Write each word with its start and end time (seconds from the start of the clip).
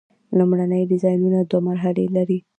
لومړني 0.37 0.81
ډیزاینونه 0.91 1.39
دوه 1.51 1.61
مرحلې 1.69 2.05
لري. 2.15 2.37